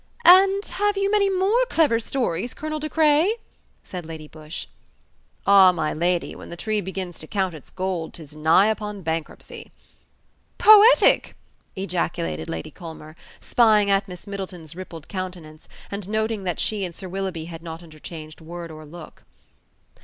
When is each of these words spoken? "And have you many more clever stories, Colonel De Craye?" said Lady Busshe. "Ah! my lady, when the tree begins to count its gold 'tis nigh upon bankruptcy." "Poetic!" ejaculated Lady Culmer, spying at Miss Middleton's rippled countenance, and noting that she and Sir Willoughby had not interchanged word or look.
"And 0.25 0.65
have 0.65 0.97
you 0.97 1.11
many 1.11 1.29
more 1.29 1.63
clever 1.69 1.99
stories, 1.99 2.55
Colonel 2.55 2.79
De 2.79 2.89
Craye?" 2.89 3.35
said 3.83 4.03
Lady 4.03 4.27
Busshe. 4.27 4.65
"Ah! 5.45 5.71
my 5.71 5.93
lady, 5.93 6.33
when 6.33 6.49
the 6.49 6.57
tree 6.57 6.81
begins 6.81 7.19
to 7.19 7.27
count 7.27 7.53
its 7.53 7.69
gold 7.69 8.15
'tis 8.15 8.35
nigh 8.35 8.65
upon 8.65 9.03
bankruptcy." 9.03 9.71
"Poetic!" 10.57 11.35
ejaculated 11.75 12.49
Lady 12.49 12.71
Culmer, 12.71 13.15
spying 13.39 13.91
at 13.91 14.07
Miss 14.07 14.25
Middleton's 14.25 14.75
rippled 14.75 15.07
countenance, 15.07 15.67
and 15.91 16.09
noting 16.09 16.45
that 16.45 16.59
she 16.59 16.83
and 16.83 16.95
Sir 16.95 17.07
Willoughby 17.07 17.45
had 17.45 17.61
not 17.61 17.83
interchanged 17.83 18.41
word 18.41 18.71
or 18.71 18.83
look. 18.85 19.21